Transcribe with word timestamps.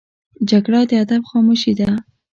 جګړه 0.49 0.81
د 0.89 0.91
ادب 1.03 1.21
خاموشي 1.29 1.73
ده 1.79 1.87